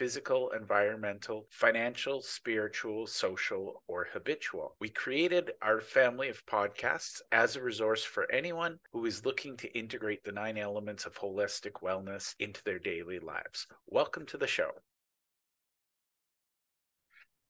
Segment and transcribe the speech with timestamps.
[0.00, 4.74] physical, environmental, financial, spiritual, social, or habitual.
[4.80, 9.78] We created our family of podcasts as a resource for anyone who is looking to
[9.78, 13.66] integrate the nine elements of holistic wellness into their daily lives.
[13.88, 14.70] Welcome to the show.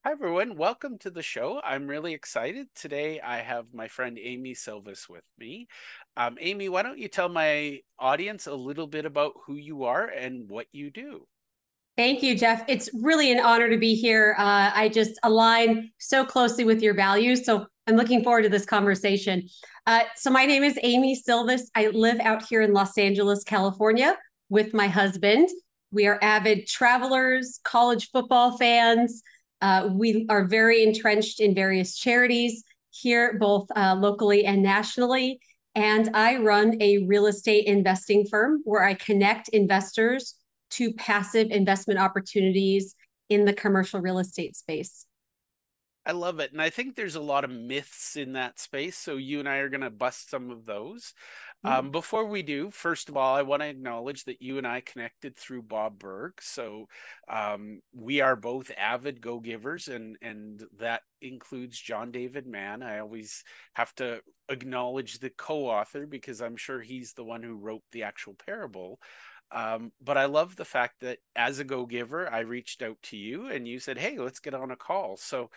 [0.04, 0.56] Hi, everyone.
[0.56, 1.60] Welcome to the show.
[1.62, 2.66] I'm really excited.
[2.74, 5.68] Today, I have my friend Amy Sylvis with me.
[6.16, 10.06] Um, Amy, why don't you tell my audience a little bit about who you are
[10.06, 11.28] and what you do?
[12.00, 12.64] Thank you, Jeff.
[12.66, 14.34] It's really an honor to be here.
[14.38, 17.44] Uh, I just align so closely with your values.
[17.44, 19.46] So I'm looking forward to this conversation.
[19.86, 21.64] Uh, so, my name is Amy Sylvis.
[21.74, 24.16] I live out here in Los Angeles, California
[24.48, 25.50] with my husband.
[25.92, 29.22] We are avid travelers, college football fans.
[29.60, 35.38] Uh, we are very entrenched in various charities here, both uh, locally and nationally.
[35.74, 40.36] And I run a real estate investing firm where I connect investors
[40.70, 42.94] to passive investment opportunities
[43.28, 45.06] in the commercial real estate space.
[46.06, 46.52] I love it.
[46.52, 48.96] And I think there's a lot of myths in that space.
[48.96, 51.12] So you and I are going to bust some of those.
[51.64, 51.78] Mm-hmm.
[51.78, 54.80] Um, before we do, first of all, I want to acknowledge that you and I
[54.80, 56.40] connected through Bob Burg.
[56.40, 56.88] So
[57.28, 62.82] um, we are both avid go givers, and and that includes John David Mann.
[62.82, 67.82] I always have to acknowledge the co-author because I'm sure he's the one who wrote
[67.92, 68.98] the actual parable.
[69.52, 73.16] Um, but I love the fact that as a go giver, I reached out to
[73.16, 75.16] you and you said, Hey, let's get on a call.
[75.16, 75.50] So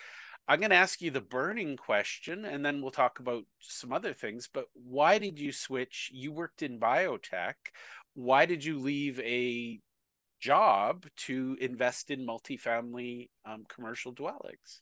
[0.47, 4.13] I'm going to ask you the burning question and then we'll talk about some other
[4.13, 4.49] things.
[4.51, 6.09] But why did you switch?
[6.13, 7.53] You worked in biotech.
[8.13, 9.79] Why did you leave a
[10.41, 14.81] job to invest in multifamily um, commercial dwellings?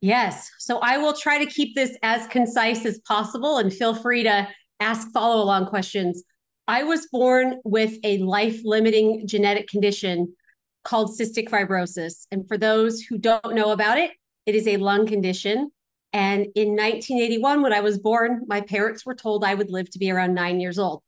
[0.00, 0.50] Yes.
[0.58, 4.46] So I will try to keep this as concise as possible and feel free to
[4.78, 6.22] ask follow along questions.
[6.66, 10.34] I was born with a life limiting genetic condition
[10.82, 12.26] called cystic fibrosis.
[12.30, 14.10] And for those who don't know about it,
[14.46, 15.70] it is a lung condition.
[16.12, 19.98] And in 1981, when I was born, my parents were told I would live to
[19.98, 21.02] be around nine years old.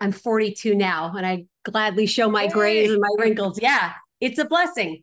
[0.00, 3.58] I'm 42 now, and I gladly show my grays and my wrinkles.
[3.60, 5.02] Yeah, it's a blessing.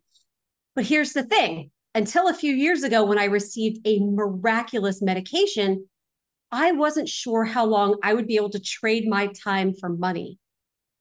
[0.76, 5.88] But here's the thing until a few years ago, when I received a miraculous medication
[6.52, 10.38] I wasn't sure how long I would be able to trade my time for money.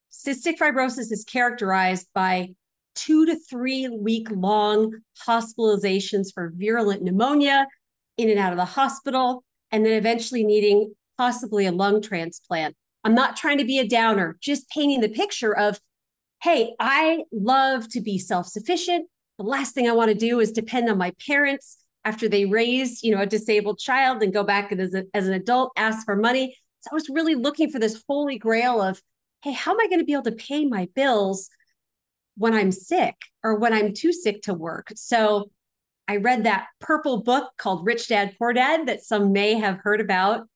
[0.09, 2.49] Cystic fibrosis is characterized by
[2.95, 4.93] two to three week long
[5.27, 7.67] hospitalizations for virulent pneumonia,
[8.17, 12.75] in and out of the hospital, and then eventually needing possibly a lung transplant.
[13.03, 15.79] I'm not trying to be a downer, just painting the picture of,
[16.43, 19.09] hey, I love to be self sufficient.
[19.37, 23.03] The last thing I want to do is depend on my parents after they raise,
[23.03, 26.05] you know, a disabled child and go back and as, a, as an adult ask
[26.05, 26.55] for money.
[26.81, 29.01] So I was really looking for this holy grail of,
[29.43, 31.49] hey, how am I going to be able to pay my bills
[32.37, 34.91] when I'm sick or when I'm too sick to work?
[34.95, 35.51] So
[36.07, 40.01] I read that purple book called Rich Dad Poor Dad that some may have heard
[40.01, 40.47] about.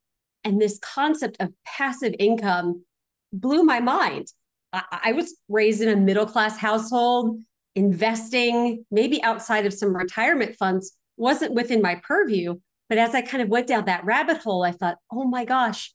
[0.43, 2.83] And this concept of passive income
[3.31, 4.27] blew my mind.
[4.73, 7.39] I, I was raised in a middle class household,
[7.75, 12.55] investing maybe outside of some retirement funds wasn't within my purview.
[12.89, 15.93] But as I kind of went down that rabbit hole, I thought, oh my gosh,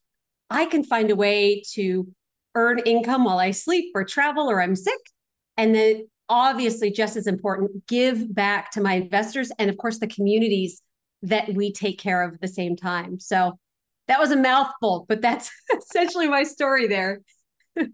[0.48, 2.08] I can find a way to
[2.54, 4.98] earn income while I sleep or travel or I'm sick.
[5.56, 10.08] And then, obviously, just as important, give back to my investors and, of course, the
[10.08, 10.82] communities
[11.22, 13.20] that we take care of at the same time.
[13.20, 13.58] So
[14.08, 17.20] that was a mouthful, but that's essentially my story there.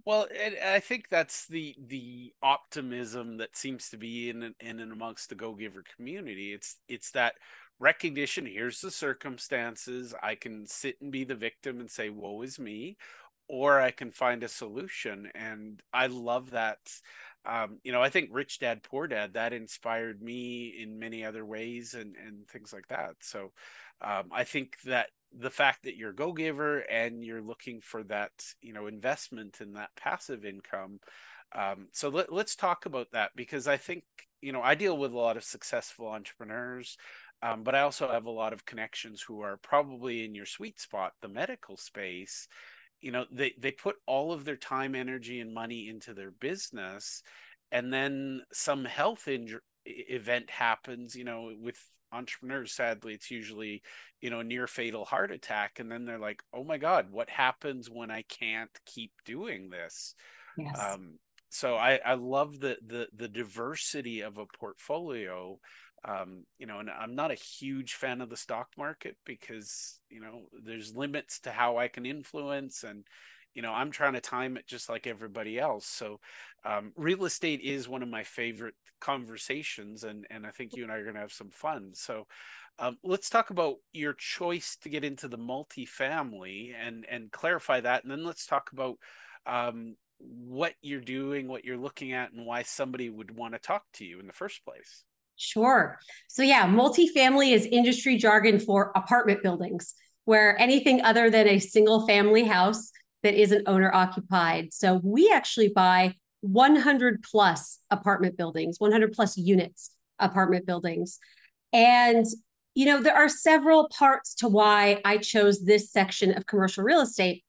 [0.05, 0.27] Well,
[0.65, 5.35] I think that's the the optimism that seems to be in in and amongst the
[5.35, 6.53] go giver community.
[6.53, 7.35] It's it's that
[7.79, 8.47] recognition.
[8.47, 10.15] Here's the circumstances.
[10.23, 12.97] I can sit and be the victim and say, "Woe is me,"
[13.49, 15.31] or I can find a solution.
[15.35, 16.79] And I love that.
[17.47, 21.45] Um, you know, I think Rich Dad Poor Dad that inspired me in many other
[21.45, 23.15] ways and and things like that.
[23.21, 23.53] So
[24.01, 25.09] um, I think that
[25.39, 29.59] the fact that you're a go giver and you're looking for that you know investment
[29.61, 30.99] and that passive income
[31.55, 34.05] um, so let, let's talk about that because i think
[34.41, 36.97] you know i deal with a lot of successful entrepreneurs
[37.43, 40.81] um, but i also have a lot of connections who are probably in your sweet
[40.81, 42.49] spot the medical space
[43.01, 47.23] you know they they put all of their time energy and money into their business
[47.73, 51.77] and then some health injury event happens you know with
[52.13, 53.83] entrepreneurs sadly it's usually
[54.21, 57.91] you know near fatal heart attack and then they're like oh my god what happens
[57.91, 60.15] when i can't keep doing this
[60.57, 60.79] yes.
[60.81, 65.59] um so i i love the the the diversity of a portfolio
[66.05, 70.21] um, you know, and I'm not a huge fan of the stock market because, you
[70.21, 73.05] know, there's limits to how I can influence and,
[73.55, 75.87] you know, I'm trying to time it just like everybody else.
[75.87, 76.21] So,
[76.65, 80.93] um, real estate is one of my favorite conversations, and and I think you and
[80.93, 81.93] I are going to have some fun.
[81.95, 82.27] So,
[82.79, 88.03] um, let's talk about your choice to get into the multifamily and and clarify that,
[88.03, 88.99] and then let's talk about
[89.47, 93.85] um, what you're doing, what you're looking at, and why somebody would want to talk
[93.95, 95.05] to you in the first place.
[95.37, 95.99] Sure.
[96.29, 99.95] So, yeah, multifamily is industry jargon for apartment buildings,
[100.25, 102.91] where anything other than a single family house
[103.23, 104.73] that isn't owner occupied.
[104.73, 111.19] So, we actually buy 100 plus apartment buildings, 100 plus units apartment buildings.
[111.73, 112.25] And,
[112.75, 117.01] you know, there are several parts to why I chose this section of commercial real
[117.01, 117.45] estate.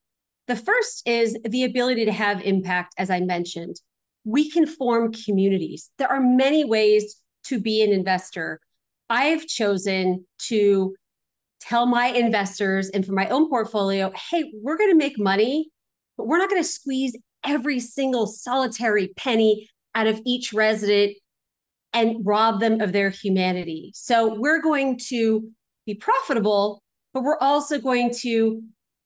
[0.47, 3.77] The first is the ability to have impact, as I mentioned.
[4.25, 5.89] We can form communities.
[5.97, 8.59] There are many ways to be an investor,
[9.09, 10.95] I've chosen to
[11.59, 15.69] tell my investors and for my own portfolio, hey, we're going to make money,
[16.17, 21.15] but we're not going to squeeze every single solitary penny out of each resident
[21.93, 23.91] and rob them of their humanity.
[23.95, 25.49] So we're going to
[25.85, 26.83] be profitable,
[27.13, 28.61] but we're also going to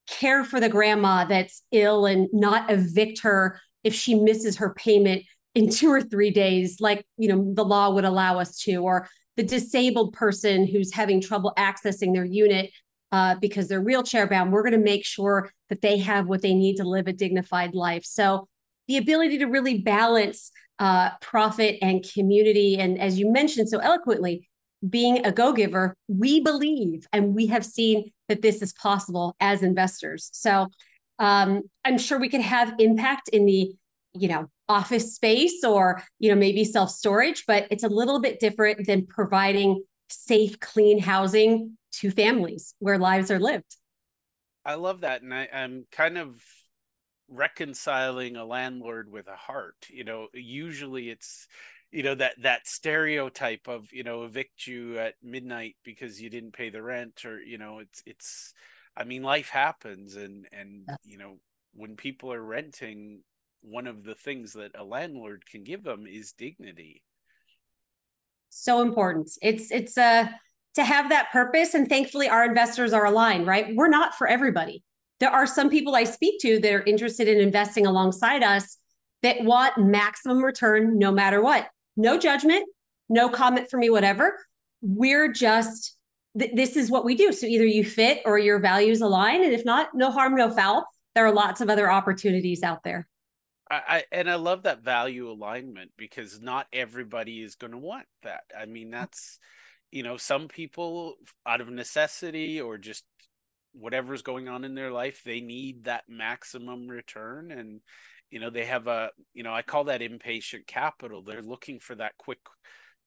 [0.10, 5.24] care for the grandma that's ill and not evict her if she misses her payment
[5.54, 9.10] in two or three days, like you know the law would allow us to, or
[9.38, 12.72] the disabled person who's having trouble accessing their unit
[13.12, 14.52] uh, because they're wheelchair bound.
[14.52, 17.74] We're going to make sure that they have what they need to live a dignified
[17.74, 18.06] life.
[18.06, 18.48] So
[18.88, 24.50] the ability to really balance uh, profit and community, and as you mentioned so eloquently,
[24.90, 29.62] being a go giver, we believe and we have seen that this is possible as
[29.62, 30.30] investors.
[30.34, 30.68] So
[31.20, 33.72] um, I'm sure we could have impact in the
[34.14, 38.40] you know office space or you know maybe self storage but it's a little bit
[38.40, 43.76] different than providing safe clean housing to families where lives are lived
[44.66, 46.42] i love that and I, i'm kind of
[47.28, 51.48] reconciling a landlord with a heart you know usually it's
[51.92, 56.54] you know that that stereotype of you know evict you at midnight because you didn't
[56.54, 58.54] pay the rent or you know it's it's
[58.96, 60.98] i mean life happens and and yes.
[61.04, 61.38] you know
[61.74, 63.22] when people are renting
[63.62, 67.04] one of the things that a landlord can give them is dignity.
[68.50, 69.32] So important.
[69.42, 70.28] It's it's uh
[70.76, 73.76] to have that purpose and thankfully our investors are aligned right?
[73.76, 74.84] We're not for everybody.
[75.20, 78.78] There are some people i speak to that are interested in investing alongside us
[79.22, 81.68] that want maximum return no matter what.
[81.96, 82.68] No judgment
[83.10, 84.38] no comment for me whatever.
[84.82, 85.96] We're just
[86.38, 87.32] th- this is what we do.
[87.34, 90.86] So either you fit or your values align and if not no harm no foul.
[91.14, 93.08] There are lots of other opportunities out there
[93.76, 98.44] I, and I love that value alignment because not everybody is going to want that.
[98.58, 98.92] I mean, mm.
[98.92, 99.40] that's
[99.92, 101.16] you know, some people
[101.46, 103.04] out of necessity or just
[103.74, 107.82] whatever's going on in their life, they need that maximum return and
[108.30, 111.22] you know, they have a, you know, I call that impatient capital.
[111.22, 112.40] They're looking for that quick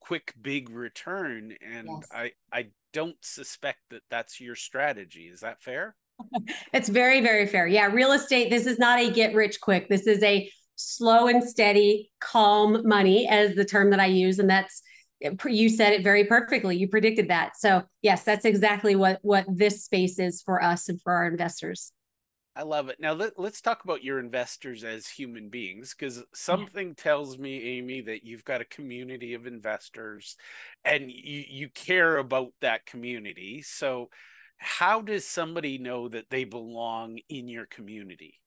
[0.01, 2.09] quick big return and yes.
[2.13, 5.31] I I don't suspect that that's your strategy.
[5.33, 5.97] Is that fair?
[6.75, 7.67] it's very, very fair.
[7.67, 9.89] Yeah, real estate, this is not a get rich quick.
[9.89, 14.39] This is a slow and steady, calm money, as the term that I use.
[14.39, 14.83] And that's
[15.47, 16.77] you said it very perfectly.
[16.77, 17.57] You predicted that.
[17.57, 21.93] So yes, that's exactly what what this space is for us and for our investors.
[22.57, 23.01] I love it.
[23.01, 26.95] Now let, us talk about your investors as human beings because something yeah.
[26.97, 30.37] tells me, Amy, that you've got a community of investors
[30.85, 33.61] and you, you care about that community.
[33.63, 34.09] So
[34.59, 38.41] how does somebody know that they belong in your community?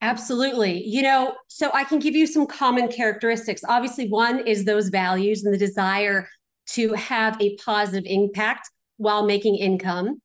[0.00, 0.84] Absolutely.
[0.86, 3.62] You know, so I can give you some common characteristics.
[3.68, 6.28] Obviously, one is those values and the desire
[6.70, 10.20] to have a positive impact while making income.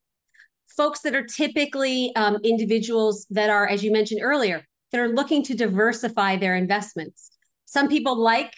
[0.78, 5.44] Folks that are typically um, individuals that are, as you mentioned earlier, that are looking
[5.44, 7.32] to diversify their investments.
[7.66, 8.54] Some people like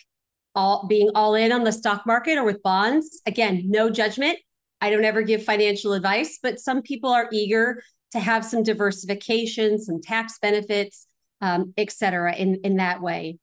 [0.53, 3.21] all being all in on the stock market or with bonds.
[3.25, 4.39] Again, no judgment.
[4.81, 7.81] I don't ever give financial advice, but some people are eager
[8.15, 11.07] to have some diversification, some tax benefits,
[11.41, 13.37] um, et cetera, in, in that way.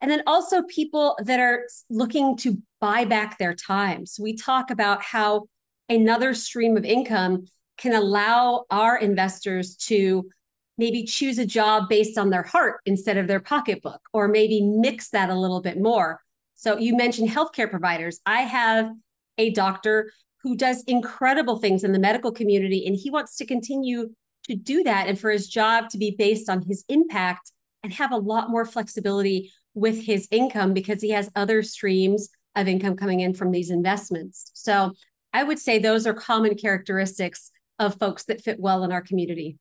[0.00, 4.06] And then also people that are looking to buy back their time.
[4.06, 5.46] So we talk about how
[5.88, 7.46] another stream of income
[7.76, 10.28] can allow our investors to
[10.76, 15.10] maybe choose a job based on their heart instead of their pocketbook, or maybe mix
[15.10, 16.20] that a little bit more.
[16.56, 18.20] So you mentioned healthcare providers.
[18.26, 18.90] I have
[19.38, 20.10] a doctor
[20.42, 24.10] who does incredible things in the medical community, and he wants to continue
[24.44, 27.52] to do that and for his job to be based on his impact
[27.82, 32.66] and have a lot more flexibility with his income because he has other streams of
[32.66, 34.50] income coming in from these investments.
[34.54, 34.92] So
[35.32, 39.58] I would say those are common characteristics of folks that fit well in our community.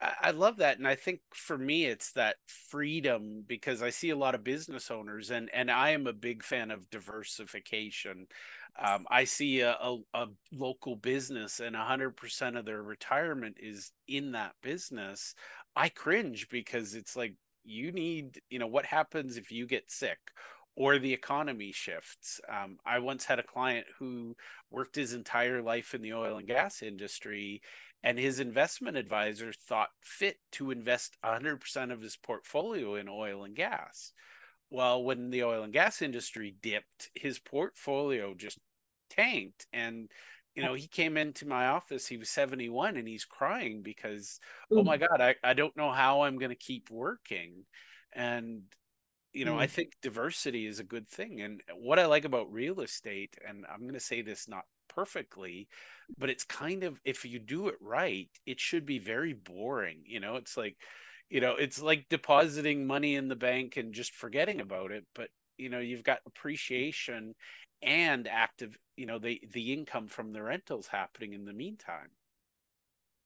[0.00, 0.78] I love that.
[0.78, 4.92] And I think for me, it's that freedom because I see a lot of business
[4.92, 8.28] owners and, and I am a big fan of diversification.
[8.76, 14.32] Um, I see a, a, a, local business and 100% of their retirement is in
[14.32, 15.34] that business.
[15.74, 17.34] I cringe because it's like,
[17.64, 20.18] you need, you know, what happens if you get sick
[20.76, 22.40] or the economy shifts.
[22.48, 24.36] Um, I once had a client who
[24.70, 27.60] worked his entire life in the oil and gas industry
[28.02, 33.56] and his investment advisor thought fit to invest 100% of his portfolio in oil and
[33.56, 34.12] gas.
[34.70, 38.58] Well, when the oil and gas industry dipped, his portfolio just
[39.10, 39.66] tanked.
[39.72, 40.10] And,
[40.54, 44.40] you know, he came into my office, he was 71 and he's crying because,
[44.72, 44.80] Ooh.
[44.80, 47.64] oh my God, I, I don't know how I'm going to keep working.
[48.12, 48.62] And,
[49.32, 49.60] you know, mm.
[49.60, 51.40] I think diversity is a good thing.
[51.40, 55.68] And what I like about real estate, and I'm going to say this not perfectly,
[56.18, 60.02] but it's kind of if you do it right, it should be very boring.
[60.04, 60.76] You know, it's like,
[61.30, 65.04] you know, it's like depositing money in the bank and just forgetting about it.
[65.14, 67.34] But you know, you've got appreciation
[67.82, 72.10] and active, you know, the the income from the rentals happening in the meantime.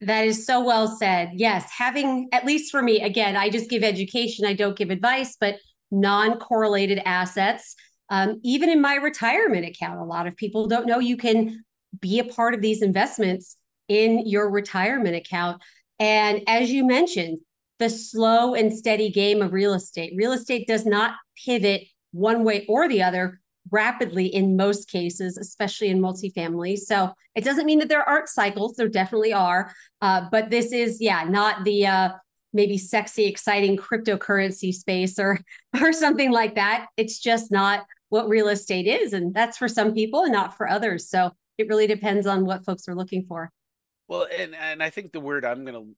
[0.01, 1.31] That is so well said.
[1.35, 5.37] Yes, having at least for me, again, I just give education, I don't give advice,
[5.39, 5.57] but
[5.91, 7.77] non correlated assets
[8.13, 11.65] um, even in my retirement account, a lot of people don't know you can
[11.99, 13.57] be a part of these investments
[13.89, 15.63] in your retirement account.
[15.99, 17.39] And as you mentioned,
[17.83, 20.13] the slow and steady game of real estate.
[20.17, 23.41] Real estate does not pivot one way or the other
[23.73, 26.79] rapidly in most cases, especially in multifamily.
[26.79, 28.75] So it doesn't mean that there aren't cycles.
[28.77, 29.73] There definitely are.
[30.01, 32.11] Uh, but this is, yeah, not the uh,
[32.53, 35.41] maybe sexy, exciting cryptocurrency space or
[35.81, 36.87] or something like that.
[36.97, 39.13] It's just not what real estate is.
[39.13, 41.09] And that's for some people and not for others.
[41.09, 43.51] So it really depends on what folks are looking for.
[44.07, 45.97] Well, and, and I think the word I'm going to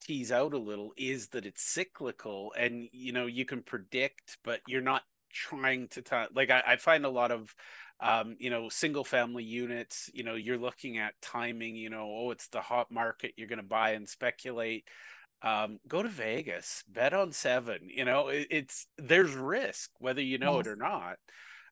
[0.00, 4.60] tease out a little is that it's cyclical and, you know, you can predict, but
[4.66, 5.02] you're not
[5.32, 7.54] trying to, t- like, I, I find a lot of,
[8.00, 12.30] um, you know, single family units, you know, you're looking at timing, you know, oh,
[12.30, 14.84] it's the hot market, you're going to buy and speculate
[15.42, 17.88] um, go to Vegas, bet on seven.
[17.88, 20.66] You know, it, it's there's risk whether you know yes.
[20.66, 21.16] it or not.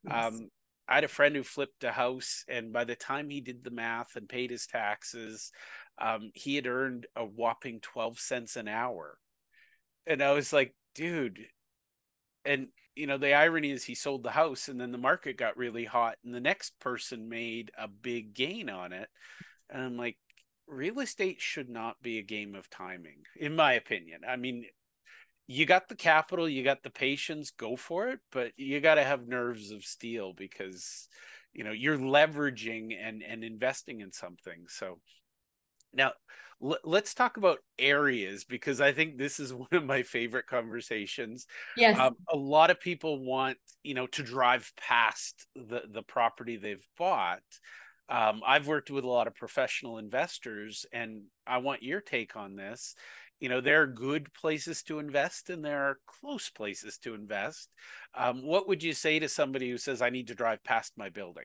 [0.04, 0.26] Yes.
[0.26, 0.48] Um,
[0.88, 3.70] I had a friend who flipped a house, and by the time he did the
[3.70, 5.52] math and paid his taxes,
[6.00, 9.18] um, he had earned a whopping twelve cents an hour.
[10.06, 11.38] And I was like, dude,
[12.44, 15.56] and you know the irony is he sold the house, and then the market got
[15.56, 19.08] really hot, and the next person made a big gain on it.
[19.70, 20.16] And I'm like,
[20.66, 24.20] real estate should not be a game of timing, in my opinion.
[24.26, 24.64] I mean,
[25.46, 29.04] you got the capital, you got the patience, go for it, but you got to
[29.04, 31.08] have nerves of steel because
[31.52, 34.66] you know you're leveraging and and investing in something.
[34.68, 35.00] So
[35.92, 36.12] now
[36.62, 41.46] l- let's talk about areas because I think this is one of my favorite conversations.
[41.76, 46.56] Yes, um, a lot of people want you know to drive past the the property
[46.56, 47.42] they've bought
[48.08, 52.56] um, I've worked with a lot of professional investors, and I want your take on
[52.56, 52.94] this.
[53.38, 57.70] You know, there are good places to invest and there are close places to invest.
[58.14, 61.08] Um, what would you say to somebody who says, I need to drive past my
[61.08, 61.44] building?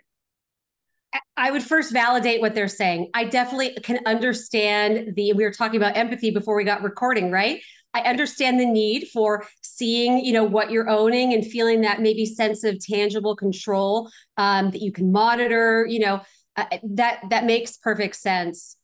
[1.37, 3.09] I would first validate what they're saying.
[3.13, 7.61] I definitely can understand the, we were talking about empathy before we got recording, right?
[7.93, 12.25] I understand the need for seeing, you know, what you're owning and feeling that maybe
[12.25, 16.21] sense of tangible control um, that you can monitor, you know,
[16.55, 18.77] uh, that that makes perfect sense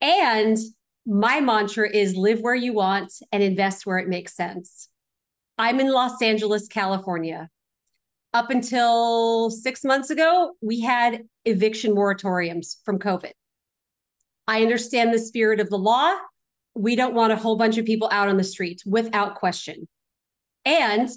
[0.00, 0.58] and
[1.06, 4.88] my mantra is live where you want and invest where it makes sense
[5.56, 7.48] i'm in los angeles california
[8.36, 13.32] up until six months ago we had eviction moratoriums from covid.
[14.46, 16.14] I understand the spirit of the law.
[16.74, 19.88] We don't want a whole bunch of people out on the streets without question.
[20.66, 21.08] And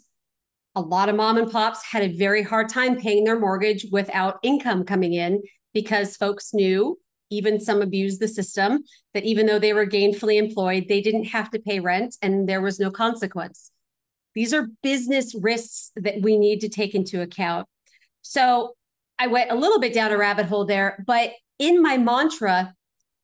[0.76, 4.40] a lot of mom and pops had a very hard time paying their mortgage without
[4.42, 5.42] income coming in
[5.74, 6.98] because folks knew
[7.30, 8.80] even some abused the system
[9.14, 12.62] that even though they were gainfully employed they didn't have to pay rent and there
[12.62, 13.72] was no consequence
[14.36, 17.68] these are business risks that we need to take into account
[18.22, 18.74] so
[19.18, 22.74] i went a little bit down a rabbit hole there but in my mantra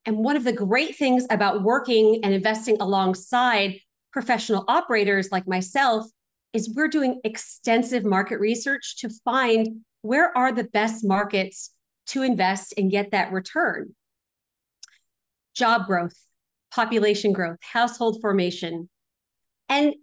[0.06, 3.80] And one of the great things about working and investing alongside
[4.12, 6.06] professional operators like myself
[6.54, 11.72] is we're doing extensive market research to find where are the best markets
[12.08, 13.96] to invest and get that return.
[15.56, 16.16] Job growth,
[16.74, 18.90] population growth, household formation,
[19.68, 19.96] and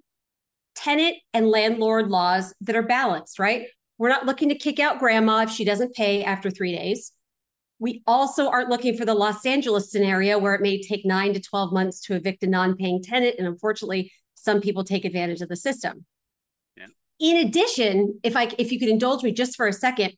[0.75, 3.67] tenant and landlord laws that are balanced, right?
[3.99, 7.13] We're not looking to kick out grandma if she doesn't pay after three days.
[7.79, 11.41] We also aren't looking for the Los Angeles scenario where it may take nine to
[11.41, 13.37] 12 months to evict a non paying tenant.
[13.39, 16.05] And unfortunately, some people take advantage of the system.
[16.77, 16.87] Yeah.
[17.21, 20.15] In addition, if I if you could indulge me just for a second,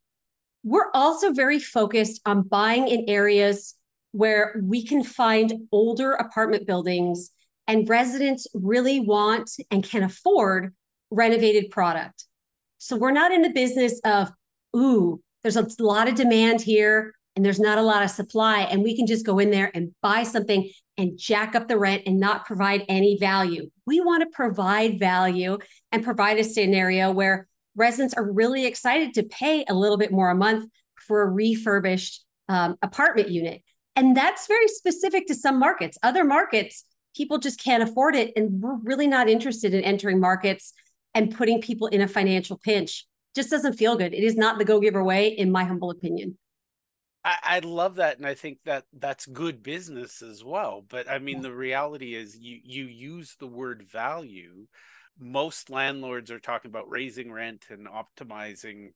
[0.62, 3.74] we're also very focused on buying in areas
[4.12, 7.30] where we can find older apartment buildings
[7.66, 10.74] and residents really want and can afford
[11.10, 12.24] renovated product.
[12.78, 14.30] So we're not in the business of,
[14.76, 18.60] ooh, there's a lot of demand here and there's not a lot of supply.
[18.60, 22.02] And we can just go in there and buy something and jack up the rent
[22.06, 23.70] and not provide any value.
[23.86, 25.58] We want to provide value
[25.90, 30.30] and provide a scenario where residents are really excited to pay a little bit more
[30.30, 30.70] a month
[31.06, 33.62] for a refurbished um, apartment unit.
[33.96, 35.98] And that's very specific to some markets.
[36.02, 38.32] Other markets, people just can't afford it.
[38.36, 40.72] And we're really not interested in entering markets
[41.14, 43.06] and putting people in a financial pinch.
[43.34, 44.14] Just doesn't feel good.
[44.14, 46.38] It is not the go giver way, in my humble opinion.
[47.24, 50.84] I, I love that, and I think that that's good business as well.
[50.88, 51.42] But I mean, yeah.
[51.44, 54.66] the reality is, you you use the word value.
[55.18, 58.92] Most landlords are talking about raising rent and optimizing.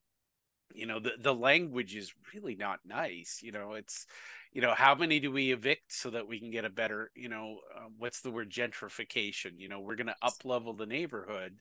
[0.74, 3.40] You know, the the language is really not nice.
[3.42, 4.06] You know, it's
[4.52, 7.28] you know how many do we evict so that we can get a better you
[7.28, 11.54] know uh, what's the word gentrification you know we're going to up level the neighborhood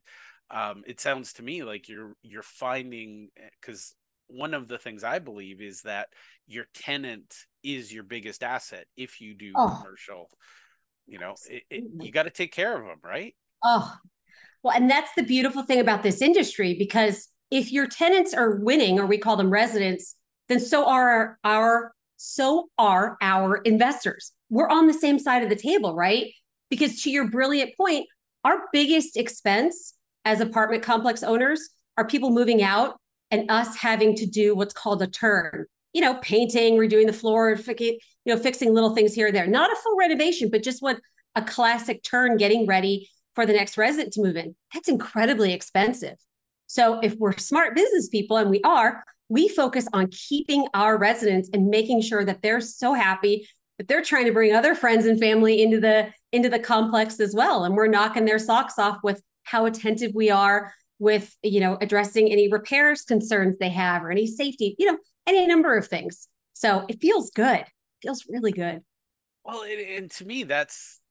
[0.50, 3.30] um, it sounds to me like you're you're finding
[3.60, 3.94] because
[4.28, 6.08] one of the things I believe is that
[6.48, 9.80] your tenant is your biggest asset if you do oh.
[9.82, 10.30] commercial.
[11.06, 13.34] You know, it, it, you got to take care of them, right?
[13.64, 13.94] Oh,
[14.62, 19.00] well, and that's the beautiful thing about this industry because if your tenants are winning,
[19.00, 20.16] or we call them residents,
[20.50, 24.34] then so are our so are our investors.
[24.50, 26.32] We're on the same side of the table, right?
[26.70, 28.08] Because to your brilliant point,
[28.44, 29.94] our biggest expense
[30.26, 33.00] as apartment complex owners are people moving out
[33.32, 35.66] and us having to do what's called a turn.
[35.94, 39.48] You know, painting, redoing the floor, you know, fixing little things here and there.
[39.48, 41.00] Not a full renovation, but just what
[41.36, 44.56] a classic turn getting ready for the next resident to move in.
[44.74, 46.16] That's incredibly expensive.
[46.68, 51.50] So if we're smart business people, and we are, we focus on keeping our residents
[51.54, 55.20] and making sure that they're so happy that they're trying to bring other friends and
[55.20, 57.64] family into the into the complex as well.
[57.64, 62.32] And we're knocking their socks off with how attentive we are with you know addressing
[62.32, 66.28] any repairs concerns they have or any safety you know any number of things.
[66.54, 67.60] So it feels good.
[67.60, 67.68] It
[68.02, 68.82] feels really good.
[69.44, 71.02] Well and to me that's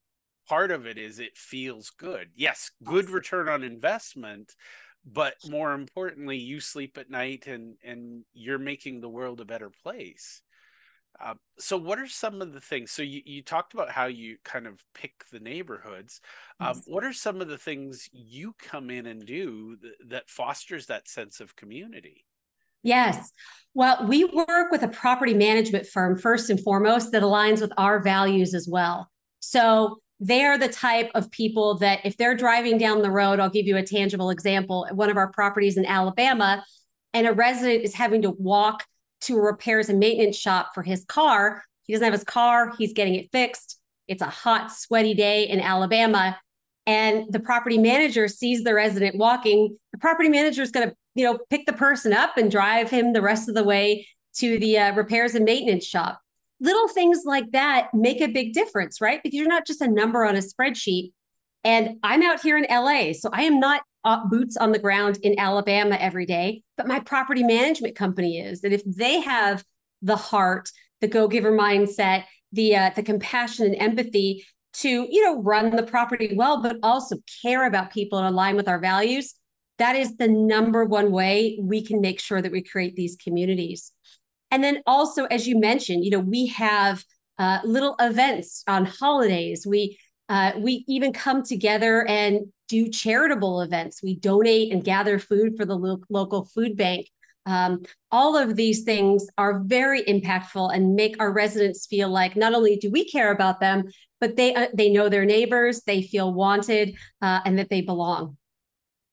[0.48, 2.30] part of it is it feels good.
[2.34, 4.54] Yes good return on investment
[5.06, 9.70] but more importantly you sleep at night and and you're making the world a better
[9.70, 10.42] place.
[11.18, 14.36] Uh, so what are some of the things so you, you talked about how you
[14.44, 16.20] kind of pick the neighborhoods.
[16.60, 16.82] Um, yes.
[16.86, 21.08] what are some of the things you come in and do th- that fosters that
[21.08, 22.26] sense of community?
[22.82, 23.32] Yes.
[23.74, 28.00] Well we work with a property management firm first and foremost that aligns with our
[28.00, 29.10] values as well.
[29.40, 33.50] So they are the type of people that if they're driving down the road i'll
[33.50, 36.64] give you a tangible example one of our properties in alabama
[37.16, 38.84] and a resident is having to walk
[39.22, 41.62] to a repairs and maintenance shop for his car.
[41.84, 43.78] He doesn't have his car, he's getting it fixed.
[44.06, 46.38] It's a hot, sweaty day in Alabama.
[46.86, 49.76] And the property manager sees the resident walking.
[49.92, 53.12] The property manager is going to, you know, pick the person up and drive him
[53.12, 56.20] the rest of the way to the uh, repairs and maintenance shop.
[56.60, 59.22] Little things like that make a big difference, right?
[59.22, 61.12] Because you're not just a number on a spreadsheet.
[61.64, 63.82] And I'm out here in LA, so I am not
[64.28, 68.62] boots on the ground in Alabama every day, but my property management company is.
[68.62, 69.64] And if they have
[70.00, 75.42] the heart, the go giver mindset, the uh, the compassion and empathy to you know
[75.42, 79.34] run the property well, but also care about people and align with our values,
[79.78, 83.92] that is the number one way we can make sure that we create these communities.
[84.50, 87.04] And then also, as you mentioned, you know we have
[87.38, 89.66] uh, little events on holidays.
[89.66, 94.02] We uh, we even come together and do charitable events.
[94.02, 97.08] We donate and gather food for the lo- local food bank.
[97.46, 102.54] Um, all of these things are very impactful and make our residents feel like not
[102.54, 103.84] only do we care about them,
[104.20, 108.36] but they uh, they know their neighbors, they feel wanted, uh, and that they belong.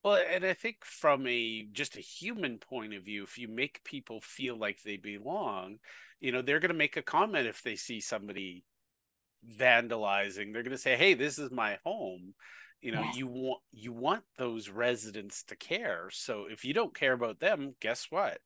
[0.04, 3.84] Well, and I think from a just a human point of view, if you make
[3.86, 5.78] people feel like they belong,
[6.20, 8.66] you know, they're going to make a comment if they see somebody
[9.60, 10.52] vandalizing.
[10.52, 12.34] They're going to say, "Hey, this is my home."
[12.82, 13.16] You know, yes.
[13.16, 16.10] you want you want those residents to care.
[16.12, 18.40] So if you don't care about them, guess what?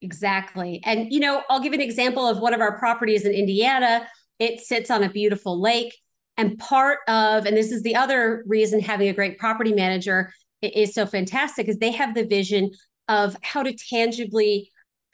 [0.00, 0.80] Exactly.
[0.84, 4.06] And you know, I'll give an example of one of our properties in Indiana.
[4.38, 5.96] It sits on a beautiful lake.
[6.36, 10.94] And part of, and this is the other reason having a great property manager is
[10.94, 12.70] so fantastic, is they have the vision
[13.08, 14.70] of how to tangibly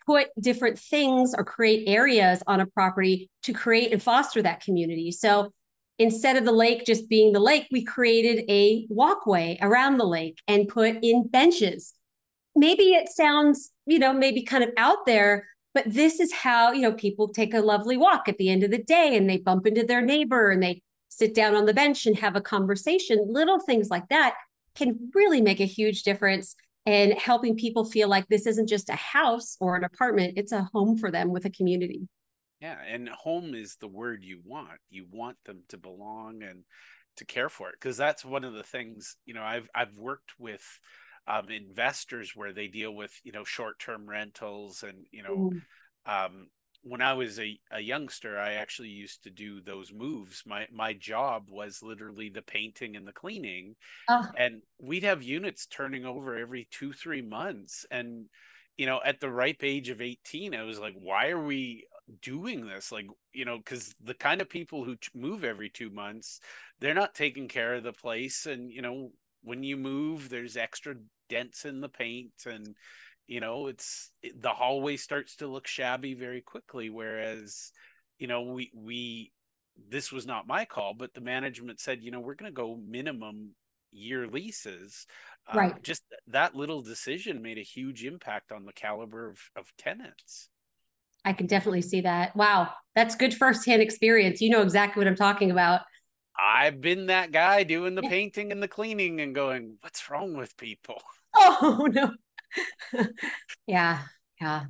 [0.07, 5.13] put different things or create areas on a property to create and foster that community.
[5.13, 5.53] So
[5.99, 10.39] instead of the lake just being the lake, we created a walkway around the lake
[10.49, 11.95] and put in benches.
[12.57, 16.81] Maybe it sounds, you know, maybe kind of out there, but this is how, you
[16.81, 19.67] know, people take a lovely walk at the end of the day and they bump
[19.67, 23.27] into their neighbor and they sit down on the bench and have a conversation.
[23.29, 24.35] Little things like that
[24.75, 28.97] can really make a huge difference and helping people feel like this isn't just a
[28.97, 32.09] house or an apartment, it's a home for them with a community.
[32.61, 34.81] Yeah, and home is the word you want.
[34.89, 36.65] You want them to belong and
[37.17, 40.33] to care for it because that's one of the things, you know, I've I've worked
[40.39, 40.63] with
[41.27, 45.51] um, investors where they deal with, you know, short-term rentals and, you know,
[46.07, 46.27] mm.
[46.27, 46.49] um,
[46.83, 50.43] when I was a, a youngster, I actually used to do those moves.
[50.47, 53.77] My my job was literally the painting and the cleaning,
[54.09, 54.27] oh.
[54.37, 57.85] and we'd have units turning over every two three months.
[57.91, 58.27] And
[58.77, 61.87] you know, at the ripe age of eighteen, I was like, why are we
[62.23, 62.91] doing this?
[62.91, 66.41] Like, you know, because the kind of people who move every two months,
[66.81, 69.11] they're not taking care of the place, and you know,
[69.43, 70.95] when you move, there's extra
[71.29, 72.75] dents in the paint and
[73.31, 77.71] you know it's it, the hallway starts to look shabby very quickly whereas
[78.19, 79.31] you know we we
[79.89, 82.77] this was not my call but the management said you know we're going to go
[82.87, 83.55] minimum
[83.93, 85.07] year leases.
[85.53, 85.83] Uh, right.
[85.83, 90.49] just that little decision made a huge impact on the caliber of, of tenants.
[91.25, 92.35] I can definitely see that.
[92.37, 94.41] Wow that's good firsthand experience.
[94.41, 95.83] You know exactly what i'm talking about.
[96.39, 100.57] I've been that guy doing the painting and the cleaning and going what's wrong with
[100.57, 101.01] people?
[101.37, 102.13] Oh no
[103.67, 104.03] yeah.
[104.41, 104.65] Yeah.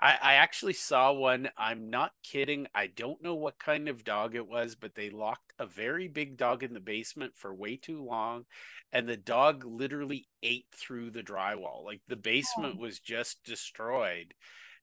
[0.00, 1.50] I, I actually saw one.
[1.56, 2.68] I'm not kidding.
[2.74, 6.36] I don't know what kind of dog it was, but they locked a very big
[6.36, 8.44] dog in the basement for way too long.
[8.92, 11.84] And the dog literally ate through the drywall.
[11.84, 12.80] Like the basement oh.
[12.80, 14.34] was just destroyed.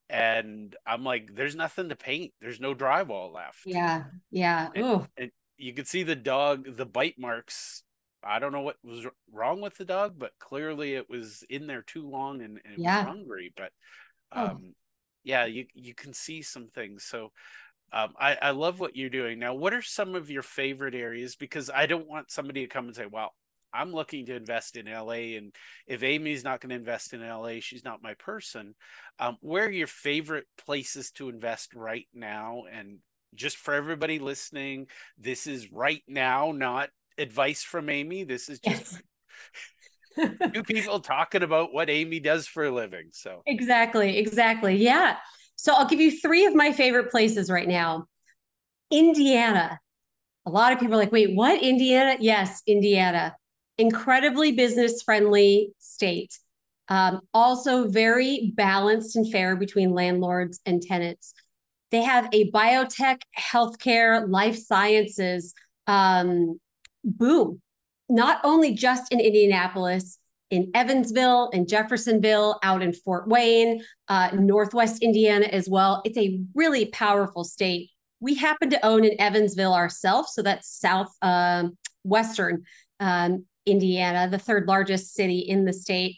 [0.09, 2.33] And I'm like, there's nothing to paint.
[2.41, 3.61] There's no drywall left.
[3.65, 4.03] Yeah.
[4.31, 4.67] Yeah.
[4.75, 7.84] And, and you could see the dog, the bite marks
[8.25, 11.83] I don't know what was wrong with the dog, but clearly it was in there
[11.83, 12.99] too long and, and yeah.
[12.99, 13.53] was hungry.
[13.55, 13.71] But
[14.31, 14.45] oh.
[14.45, 14.73] um, oh.
[15.23, 17.03] yeah, you you can see some things.
[17.05, 17.31] So
[17.93, 19.39] um, I, I love what you're doing.
[19.39, 21.35] Now, what are some of your favorite areas?
[21.35, 23.33] Because I don't want somebody to come and say, well,
[23.75, 25.37] I'm looking to invest in LA.
[25.37, 25.53] And
[25.85, 28.75] if Amy's not going to invest in LA, she's not my person.
[29.19, 32.63] Um, where are your favorite places to invest right now?
[32.71, 32.99] And
[33.33, 38.23] just for everybody listening, this is right now, not advice from Amy.
[38.23, 39.01] This is just
[40.17, 40.31] yes.
[40.53, 43.09] two people talking about what Amy does for a living.
[43.11, 44.75] So exactly, exactly.
[44.75, 45.17] Yeah.
[45.55, 48.05] So I'll give you three of my favorite places right now.
[48.91, 49.79] Indiana.
[50.45, 51.61] A lot of people are like, wait, what?
[51.61, 52.17] Indiana?
[52.19, 53.35] Yes, Indiana.
[53.77, 56.37] Incredibly business friendly state.
[56.87, 61.33] Um, also, very balanced and fair between landlords and tenants.
[61.89, 65.55] They have a biotech, healthcare, life sciences
[65.87, 66.59] um,
[67.05, 67.61] boom,
[68.09, 70.19] not only just in Indianapolis,
[70.51, 76.01] in Evansville, in Jeffersonville, out in Fort Wayne, uh, Northwest Indiana as well.
[76.05, 77.89] It's a really powerful state.
[78.19, 81.65] We happen to own in Evansville ourselves, so that's south uh,
[82.03, 82.63] western
[82.99, 86.17] um, Indiana, the third largest city in the state.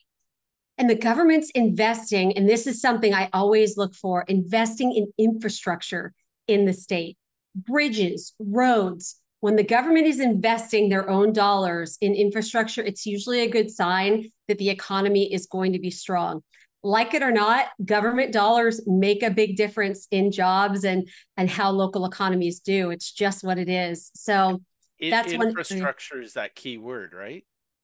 [0.78, 6.13] And the government's investing, and this is something I always look for investing in infrastructure
[6.47, 7.17] in the state,
[7.56, 13.50] bridges, roads, when the government is investing their own dollars in infrastructure, it's usually a
[13.50, 16.41] good sign that the economy is going to be strong.
[16.84, 21.71] Like it or not, government dollars make a big difference in jobs and and how
[21.71, 22.91] local economies do.
[22.91, 24.12] It's just what it is.
[24.15, 24.62] So
[25.00, 27.43] it, that's infrastructure one, is that key word, right?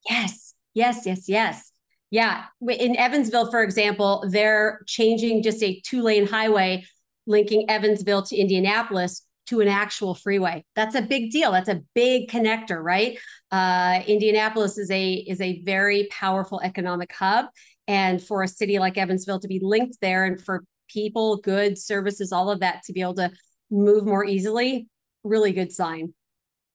[0.09, 1.71] Yes, yes, yes, yes.
[2.11, 2.45] Yeah.
[2.61, 6.85] In Evansville, for example, they're changing just a two lane highway
[7.25, 10.63] linking Evansville to Indianapolis to an actual freeway.
[10.75, 11.51] That's a big deal.
[11.51, 13.17] That's a big connector, right?
[13.51, 17.45] Uh, Indianapolis is a is a very powerful economic hub,
[17.87, 22.31] and for a city like Evansville to be linked there, and for people, goods, services,
[22.31, 23.31] all of that to be able to
[23.69, 24.87] move more easily,
[25.23, 26.13] really good sign.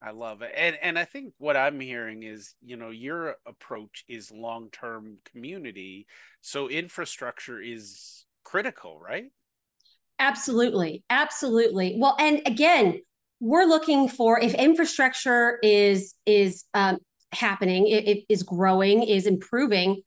[0.01, 0.53] I love it.
[0.57, 6.07] And and I think what I'm hearing is, you know, your approach is long-term community.
[6.41, 9.25] So infrastructure is critical, right?
[10.19, 11.03] Absolutely.
[11.11, 11.97] Absolutely.
[11.99, 13.01] Well, and again,
[13.41, 16.99] we're looking for if infrastructure is is um,
[17.33, 20.03] happening, it, it is growing, is improving.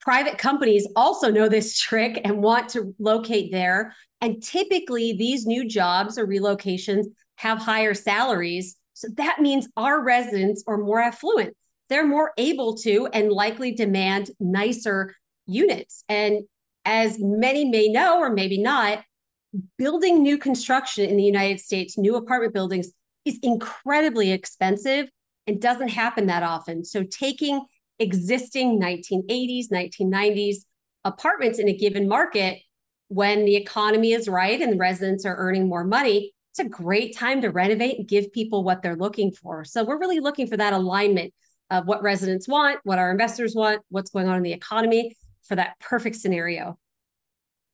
[0.00, 3.94] Private companies also know this trick and want to locate there.
[4.20, 8.76] And typically, these new jobs or relocations have higher salaries.
[8.94, 11.56] So that means our residents are more affluent.
[11.88, 16.04] They're more able to and likely demand nicer units.
[16.08, 16.44] And
[16.84, 19.04] as many may know, or maybe not,
[19.78, 22.92] building new construction in the United States, new apartment buildings,
[23.24, 25.08] is incredibly expensive
[25.46, 26.84] and doesn't happen that often.
[26.84, 27.64] So taking
[27.98, 30.56] existing 1980s, 1990s
[31.04, 32.60] apartments in a given market
[33.08, 37.42] when the economy is right and residents are earning more money, it's a great time
[37.42, 39.64] to renovate and give people what they're looking for.
[39.64, 41.32] So we're really looking for that alignment
[41.70, 45.56] of what residents want, what our investors want, what's going on in the economy for
[45.56, 46.78] that perfect scenario.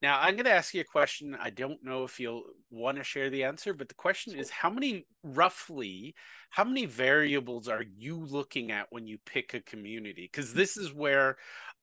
[0.01, 1.35] Now, I'm going to ask you a question.
[1.37, 4.69] I don't know if you'll want to share the answer, but the question is how
[4.69, 6.15] many, roughly,
[6.49, 10.29] how many variables are you looking at when you pick a community?
[10.31, 11.35] Because this is where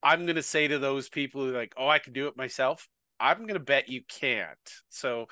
[0.03, 2.39] I'm going to say to those people who are like, oh, I can do it
[2.39, 2.89] myself.
[3.21, 4.57] I'm going to bet you can't.
[4.89, 5.27] So,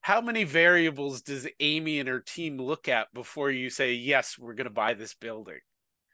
[0.00, 4.54] how many variables does Amy and her team look at before you say, yes, we're
[4.54, 5.60] going to buy this building?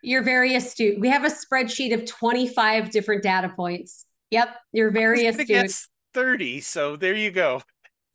[0.02, 0.98] You're very astute.
[0.98, 4.06] We have a spreadsheet of 25 different data points.
[4.30, 5.72] Yep, you're very astute.
[6.14, 6.60] 30.
[6.60, 7.62] So there you go.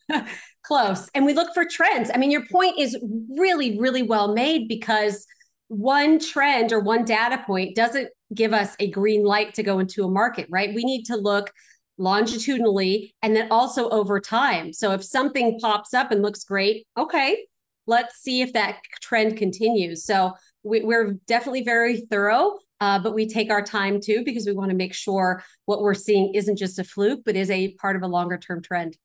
[0.64, 1.10] Close.
[1.14, 2.10] And we look for trends.
[2.14, 2.98] I mean, your point is
[3.30, 5.26] really, really well made because
[5.68, 10.04] one trend or one data point doesn't give us a green light to go into
[10.04, 10.74] a market, right?
[10.74, 11.52] We need to look
[11.98, 14.74] longitudinally and then also over time.
[14.74, 17.46] So if something pops up and looks great, okay,
[17.88, 20.06] let's see if that trend continues.
[20.06, 20.34] So
[20.66, 24.70] we, are definitely very thorough uh, but we take our time too because we want
[24.70, 28.02] to make sure what we're seeing isn't just a fluke, but is a part of
[28.02, 28.98] a longer term trend.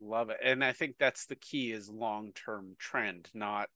[0.00, 3.68] Love it, and I think that's the key is long term trend, not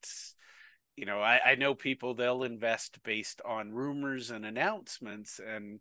[0.96, 5.40] you know I, I know people they'll invest based on rumors and announcements.
[5.44, 5.80] And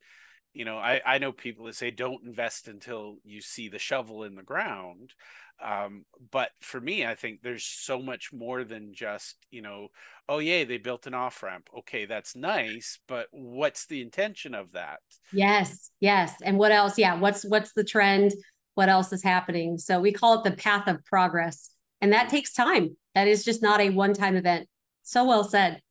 [0.53, 4.23] you know I, I know people that say don't invest until you see the shovel
[4.23, 5.13] in the ground
[5.63, 9.87] um, but for me i think there's so much more than just you know
[10.31, 14.71] oh yeah they built an off ramp okay that's nice but what's the intention of
[14.71, 14.99] that?
[15.33, 18.33] Yes yes and what else yeah what's what's the trend?
[18.75, 19.77] What else is happening?
[19.77, 22.95] So we call it the path of progress and that takes time.
[23.13, 24.67] That is just not a one time event.
[25.03, 25.81] So well said.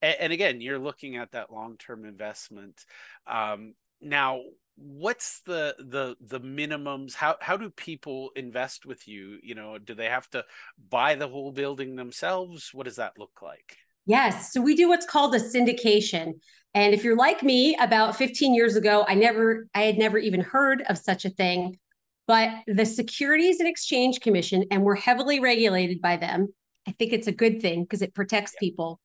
[0.00, 2.84] And, and again you're looking at that long term investment.
[3.26, 4.40] Um, now
[4.76, 7.14] what's the the the minimums?
[7.14, 9.38] How how do people invest with you?
[9.42, 10.44] You know do they have to
[10.90, 12.70] buy the whole building themselves?
[12.72, 13.78] What does that look like?
[14.06, 16.34] Yes so we do what's called a syndication
[16.74, 20.40] and if you're like me about 15 years ago i never i had never even
[20.40, 21.78] heard of such a thing
[22.26, 26.52] but the securities and exchange commission and we're heavily regulated by them
[26.86, 28.60] i think it's a good thing because it protects yeah.
[28.60, 29.00] people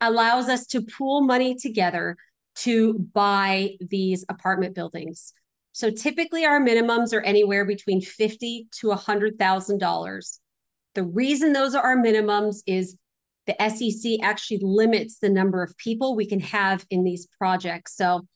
[0.00, 2.16] allows us to pool money together
[2.56, 5.32] to buy these apartment buildings.
[5.72, 10.40] So typically our minimums are anywhere between fifty to hundred thousand dollars.
[10.94, 12.98] The reason those are our minimums is
[13.46, 17.94] the SEC actually limits the number of people we can have in these projects.
[17.94, 18.26] So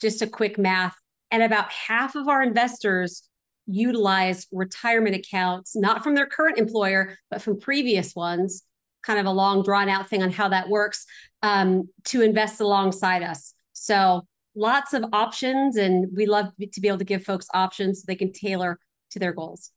[0.00, 0.94] just a quick math,
[1.30, 3.28] and about half of our investors
[3.66, 8.64] utilize retirement accounts, not from their current employer, but from previous ones.
[9.02, 11.06] Kind of a long, drawn out thing on how that works
[11.42, 13.54] um, to invest alongside us.
[13.80, 18.04] So lots of options, and we love to be able to give folks options so
[18.06, 18.78] they can tailor
[19.12, 19.70] to their goals.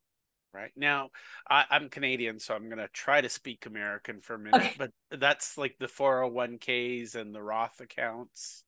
[0.53, 1.11] Right now,
[1.49, 4.55] I, am Canadian, so I'm going to try to speak American for a minute.
[4.61, 4.73] Okay.
[4.77, 8.65] But that's like the 401ks and the Roth accounts.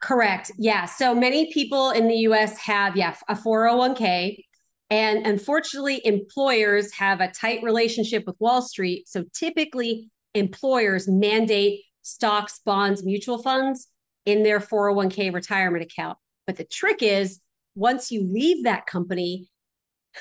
[0.00, 0.52] Correct.
[0.56, 0.86] Yeah.
[0.86, 4.42] So many people in the US have, yeah, a 401k.
[4.88, 9.06] And unfortunately, employers have a tight relationship with Wall Street.
[9.06, 13.88] So typically, employers mandate stocks, bonds, mutual funds
[14.24, 16.18] in their 401k retirement account.
[16.46, 17.40] But the trick is
[17.74, 19.48] once you leave that company,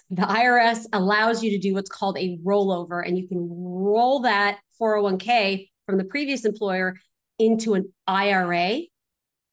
[0.10, 4.60] the IRS allows you to do what's called a rollover, and you can roll that
[4.80, 6.98] 401k from the previous employer
[7.40, 8.82] into an IRA.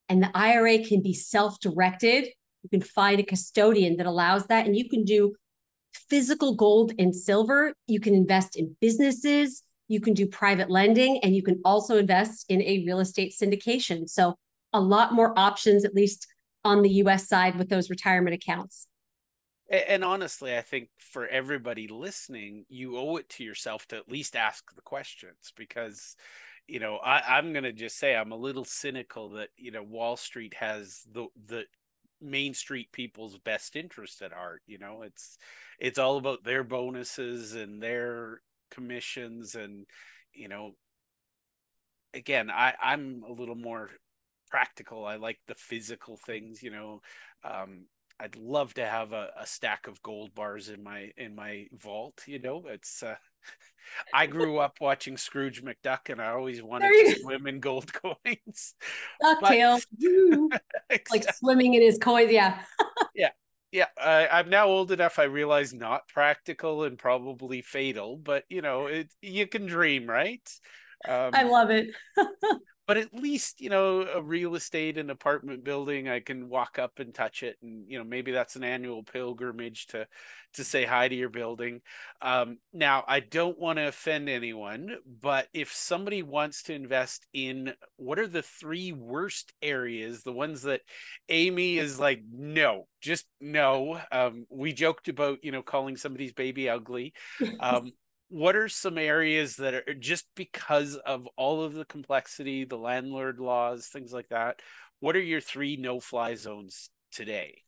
[0.09, 2.27] And the IRA can be self directed.
[2.63, 5.35] You can find a custodian that allows that, and you can do
[5.95, 7.73] physical gold and silver.
[7.87, 9.63] You can invest in businesses.
[9.89, 14.09] You can do private lending, and you can also invest in a real estate syndication.
[14.09, 14.35] So
[14.73, 16.27] a lot more options, at least
[16.65, 18.89] on the US side, with those retirement accounts.
[19.71, 24.37] And honestly, I think for everybody listening, you owe it to yourself to at least
[24.37, 26.17] ask the questions because,
[26.67, 29.83] you know, I, I'm going to just say I'm a little cynical that, you know,
[29.83, 31.65] Wall Street has the, the
[32.21, 35.37] main street people's best interest at heart you know it's
[35.79, 38.41] it's all about their bonuses and their
[38.75, 39.87] commissions and
[40.33, 40.73] you know
[42.13, 43.91] again i i'm a little more
[44.51, 47.01] practical i like the physical things you know
[47.45, 47.85] um
[48.21, 52.23] i'd love to have a, a stack of gold bars in my in my vault
[52.27, 53.17] you know it's uh
[54.13, 58.75] I grew up watching Scrooge McDuck, and I always wanted to swim in gold coins.
[59.23, 59.81] Ducktail,
[61.11, 62.33] like swimming in his coins.
[62.33, 62.63] Yeah,
[63.15, 63.31] yeah,
[63.75, 63.87] yeah.
[64.01, 65.19] I, I'm now old enough.
[65.19, 70.49] I realize not practical and probably fatal, but you know, it you can dream, right?
[71.07, 71.89] Um, I love it.
[72.87, 76.99] but at least you know a real estate and apartment building i can walk up
[76.99, 80.07] and touch it and you know maybe that's an annual pilgrimage to
[80.53, 81.81] to say hi to your building.
[82.23, 87.75] Um, now i don't want to offend anyone but if somebody wants to invest in
[87.97, 90.81] what are the three worst areas the ones that
[91.29, 96.69] amy is like no just no um, we joked about you know calling somebody's baby
[96.69, 97.13] ugly
[97.61, 97.93] um,
[98.29, 103.39] what are some areas that are just because of all of the complexity, the landlord
[103.39, 104.61] laws, things like that?
[105.01, 107.63] What are your three no fly zones today?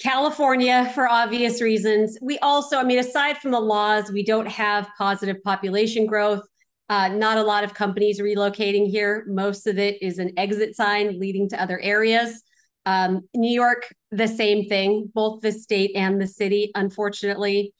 [0.00, 2.18] California, for obvious reasons.
[2.20, 6.42] We also, I mean, aside from the laws, we don't have positive population growth.
[6.88, 9.24] Uh, not a lot of companies relocating here.
[9.26, 12.42] Most of it is an exit sign leading to other areas.
[12.84, 17.72] Um, New York, the same thing, both the state and the city, unfortunately.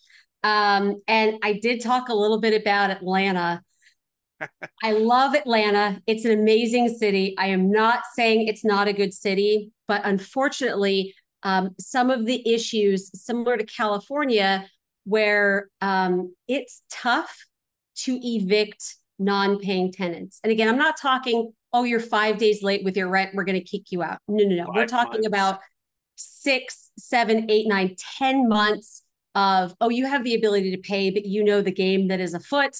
[0.46, 3.62] Um, and I did talk a little bit about Atlanta.
[4.84, 6.00] I love Atlanta.
[6.06, 7.34] It's an amazing city.
[7.36, 12.48] I am not saying it's not a good city, but unfortunately, um, some of the
[12.48, 14.68] issues similar to California,
[15.02, 17.44] where um, it's tough
[18.04, 20.38] to evict non paying tenants.
[20.44, 23.34] And again, I'm not talking, oh, you're five days late with your rent.
[23.34, 24.18] We're going to kick you out.
[24.28, 24.70] No, no, no.
[24.72, 25.26] we We're talking months.
[25.26, 25.58] about
[26.14, 29.02] six, seven, eight, nine, ten months
[29.36, 32.34] of oh you have the ability to pay but you know the game that is
[32.34, 32.76] afoot.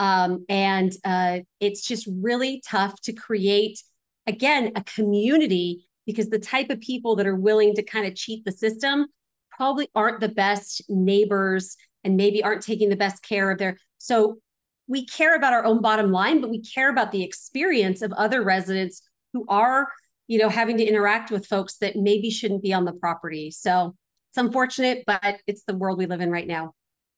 [0.00, 3.80] Um, and uh, it's just really tough to create
[4.26, 8.44] again a community because the type of people that are willing to kind of cheat
[8.44, 9.06] the system
[9.50, 14.38] probably aren't the best neighbors and maybe aren't taking the best care of their so
[14.86, 18.42] we care about our own bottom line but we care about the experience of other
[18.42, 19.88] residents who are
[20.28, 23.50] you know having to interact with folks that maybe shouldn't be on the property.
[23.50, 23.96] So
[24.30, 26.74] it's unfortunate, but it's the world we live in right now.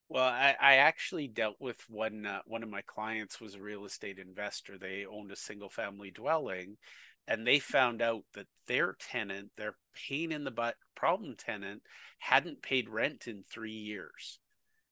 [0.08, 2.26] Well, I, I actually dealt with one.
[2.26, 4.76] Uh, one of my clients was a real estate investor.
[4.76, 6.78] They owned a single family dwelling,
[7.28, 11.82] and they found out that their tenant, their pain in the butt problem tenant,
[12.18, 14.40] hadn't paid rent in three years.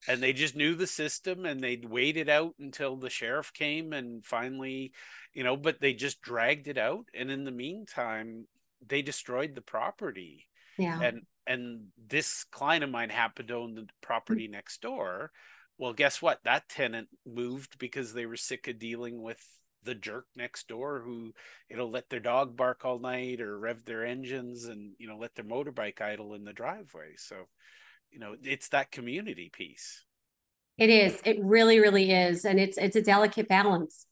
[0.06, 4.24] And they just knew the system and they'd waited out until the sheriff came and
[4.24, 4.92] finally,
[5.32, 7.06] you know, but they just dragged it out.
[7.12, 8.46] And in the meantime,
[8.86, 10.46] they destroyed the property.
[10.78, 11.00] Yeah.
[11.02, 15.32] And and this client of mine happened to own the property next door.
[15.78, 16.40] Well, guess what?
[16.44, 19.42] That tenant moved because they were sick of dealing with
[19.84, 21.32] the jerk next door who
[21.70, 25.34] know let their dog bark all night or rev their engines and you know let
[25.36, 27.14] their motorbike idle in the driveway.
[27.16, 27.48] So,
[28.10, 30.04] you know, it's that community piece.
[30.76, 31.20] It is.
[31.24, 34.06] It really, really is, and it's it's a delicate balance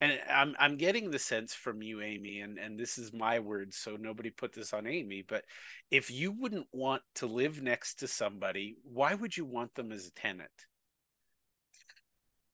[0.00, 3.76] and I'm I'm getting the sense from you, Amy, and and this is my words,
[3.76, 5.24] so nobody put this on Amy.
[5.26, 5.44] But
[5.90, 10.06] if you wouldn't want to live next to somebody, why would you want them as
[10.06, 10.50] a tenant?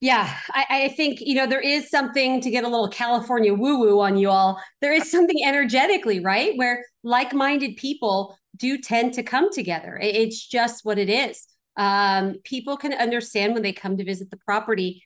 [0.00, 3.78] Yeah, I, I think you know there is something to get a little California woo
[3.78, 4.60] woo on you all.
[4.80, 9.98] There is something energetically right where like minded people do tend to come together.
[10.00, 11.46] It's just what it is.
[11.76, 15.04] Um, people can understand when they come to visit the property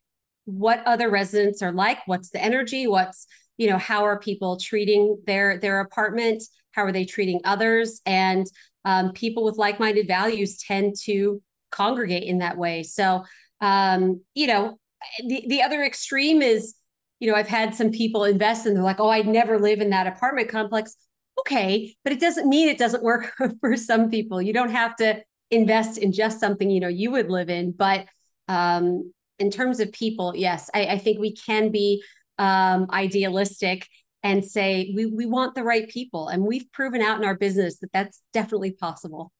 [0.49, 3.27] what other residents are like what's the energy what's
[3.59, 6.43] you know how are people treating their their apartment
[6.79, 8.01] how are they treating others?
[8.07, 8.47] And
[8.85, 12.85] um, people with like-minded values tend to congregate in that way.
[12.85, 13.25] So
[13.61, 14.79] um, you know
[15.27, 16.75] the, the other extreme is
[17.21, 19.91] you know i've had some people invest and they're like oh i'd never live in
[19.91, 20.97] that apartment complex.
[21.41, 24.41] Okay but it doesn't mean it doesn't work for some people.
[24.41, 28.07] You don't have to invest in just something you know you would live in but
[28.47, 32.03] um, in terms of people, yes, I, I think we can be
[32.39, 33.87] um, idealistic
[34.23, 36.29] and say we, we want the right people.
[36.29, 39.33] And we've proven out in our business that that's definitely possible.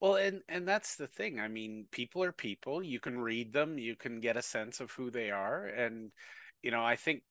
[0.00, 1.40] Well, and and that's the thing.
[1.40, 2.82] I mean, people are people.
[2.82, 3.78] You can read them.
[3.78, 6.12] You can get a sense of who they are, and
[6.62, 7.22] you know, I think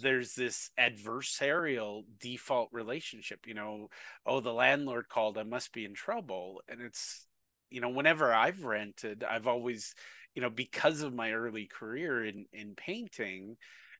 [0.00, 3.48] there's this adversarial default relationship.
[3.48, 3.88] You know,
[4.24, 5.38] oh, the landlord called.
[5.38, 7.26] I must be in trouble, and it's
[7.68, 9.94] you know, whenever I've rented, I've always
[10.38, 13.56] you know because of my early career in in painting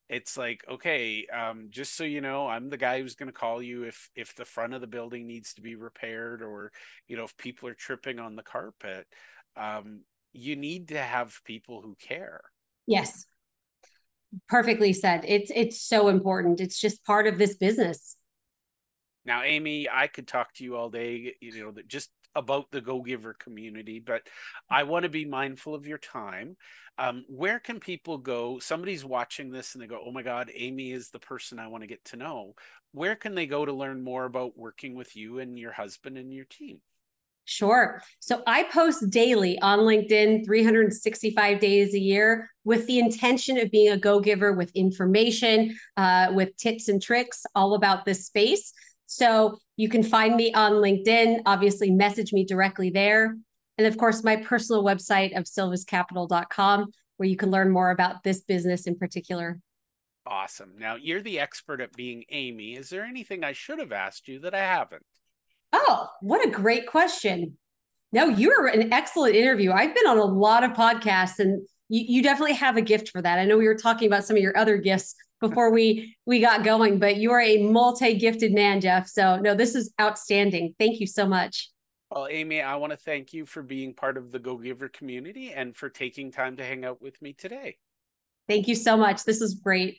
[0.08, 3.60] it's like okay um, just so you know i'm the guy who's going to call
[3.60, 6.70] you if if the front of the building needs to be repaired or
[7.08, 9.04] you know if people are tripping on the carpet
[9.56, 12.40] um, you need to have people who care.
[12.86, 13.26] Yes.
[14.48, 15.24] Perfectly said.
[15.26, 16.60] It's it's so important.
[16.60, 18.14] It's just part of this business.
[19.24, 23.00] Now amy i could talk to you all day you know just about the go
[23.02, 24.22] giver community but
[24.70, 26.56] i want to be mindful of your time
[27.00, 30.92] um, where can people go somebody's watching this and they go oh my god amy
[30.92, 32.54] is the person i want to get to know
[32.92, 36.32] where can they go to learn more about working with you and your husband and
[36.32, 36.80] your team
[37.50, 38.02] Sure.
[38.20, 43.88] So I post daily on LinkedIn 365 days a year with the intention of being
[43.90, 48.74] a go giver with information, uh, with tips and tricks all about this space.
[49.06, 53.36] So you can find me on LinkedIn, obviously, message me directly there.
[53.78, 58.40] And of course, my personal website of sylviscapital.com, where you can learn more about this
[58.40, 59.60] business in particular.
[60.26, 60.72] Awesome.
[60.78, 62.74] Now, you're the expert at being Amy.
[62.74, 65.04] Is there anything I should have asked you that I haven't?
[65.72, 67.56] Oh, what a great question.
[68.10, 69.70] No, you're an excellent interview.
[69.70, 73.22] I've been on a lot of podcasts and you, you definitely have a gift for
[73.22, 73.38] that.
[73.38, 76.64] I know we were talking about some of your other gifts before we we got
[76.64, 79.08] going, but you are a multi-gifted man, Jeff.
[79.08, 80.74] So no, this is outstanding.
[80.78, 81.70] Thank you so much.
[82.10, 85.52] Well, Amy, I want to thank you for being part of the Go Giver community
[85.52, 87.76] and for taking time to hang out with me today.
[88.48, 89.24] Thank you so much.
[89.24, 89.98] This is great.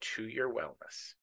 [0.00, 1.14] to your wellness.